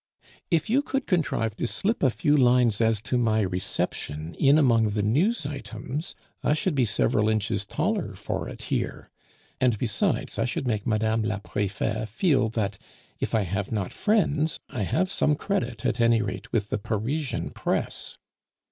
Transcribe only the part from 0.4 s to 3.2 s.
"If you could contrive to slip a few lines as to